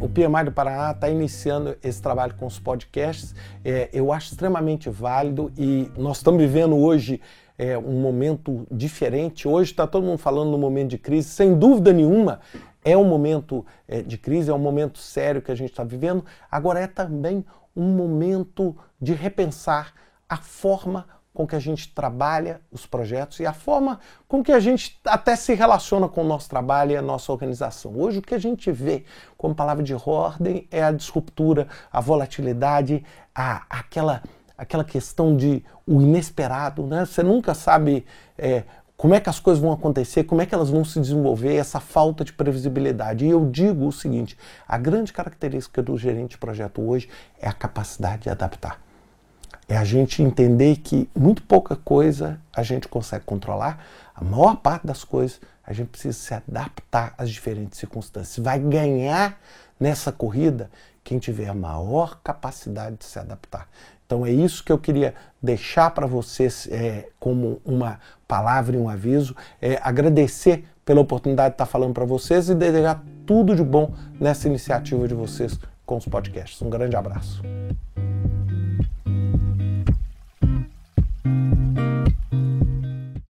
[0.00, 3.34] O PMI do Paraná está iniciando esse trabalho com os podcasts.
[3.64, 7.20] É, eu acho extremamente válido e nós estamos vivendo hoje
[7.58, 9.48] é, um momento diferente.
[9.48, 12.40] Hoje está todo mundo falando no momento de crise, sem dúvida nenhuma.
[12.84, 16.24] É um momento é, de crise, é um momento sério que a gente está vivendo.
[16.50, 17.44] Agora é também
[17.76, 19.92] um momento de repensar
[20.28, 21.06] a forma
[21.38, 25.36] com que a gente trabalha os projetos e a forma com que a gente até
[25.36, 27.96] se relaciona com o nosso trabalho e a nossa organização.
[27.96, 29.04] Hoje o que a gente vê
[29.36, 34.20] como palavra de ordem é a disruptura, a volatilidade, a, aquela,
[34.56, 37.06] aquela questão de o inesperado, né?
[37.06, 38.04] Você nunca sabe
[38.36, 38.64] é,
[38.96, 41.78] como é que as coisas vão acontecer, como é que elas vão se desenvolver, essa
[41.78, 43.24] falta de previsibilidade.
[43.24, 44.36] E eu digo o seguinte:
[44.66, 47.08] a grande característica do gerente de projeto hoje
[47.40, 48.87] é a capacidade de adaptar.
[49.68, 54.86] É a gente entender que muito pouca coisa a gente consegue controlar, a maior parte
[54.86, 58.42] das coisas a gente precisa se adaptar às diferentes circunstâncias.
[58.42, 59.38] Vai ganhar
[59.78, 60.70] nessa corrida
[61.04, 63.68] quem tiver a maior capacidade de se adaptar.
[64.06, 68.88] Então é isso que eu queria deixar para vocês é, como uma palavra e um
[68.88, 69.36] aviso.
[69.60, 74.48] É, agradecer pela oportunidade de estar falando para vocês e desejar tudo de bom nessa
[74.48, 76.62] iniciativa de vocês com os podcasts.
[76.62, 77.42] Um grande abraço.